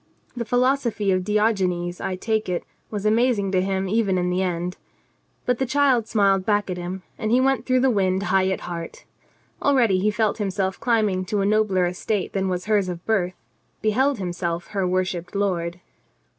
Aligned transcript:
The 0.35 0.45
philosophy 0.45 1.11
of 1.11 1.23
Diogenes, 1.23 2.01
I 2.01 2.15
take 2.15 2.49
it, 2.49 2.63
was 2.89 3.05
amazing 3.05 3.51
to 3.51 3.61
him 3.61 3.87
even 3.87 4.17
in 4.17 4.31
the 4.31 4.41
end. 4.41 4.77
But 5.45 5.59
the 5.59 5.65
child 5.67 6.07
smiled 6.07 6.43
back 6.43 6.71
at 6.71 6.77
him, 6.77 7.03
and 7.19 7.29
he 7.29 7.39
went 7.39 7.67
through 7.67 7.81
the 7.81 7.91
wind 7.91 8.23
high 8.23 8.47
at 8.49 8.61
heart. 8.61 9.05
Already 9.61 9.99
he 9.99 10.09
felt 10.09 10.39
himself 10.39 10.79
climbing 10.79 11.23
to 11.25 11.41
a 11.41 11.45
nobler 11.45 11.85
estate 11.85 12.33
than 12.33 12.49
was 12.49 12.65
hers 12.65 12.89
of 12.89 13.05
birth, 13.05 13.35
beheld 13.83 14.17
himself 14.17 14.69
her 14.69 14.87
worshipped 14.87 15.35
lord. 15.35 15.79